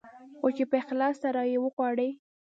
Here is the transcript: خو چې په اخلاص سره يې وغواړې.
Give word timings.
خو 0.39 0.47
چې 0.55 0.63
په 0.69 0.75
اخلاص 0.81 1.15
سره 1.23 1.41
يې 1.51 1.57
وغواړې. 1.61 2.09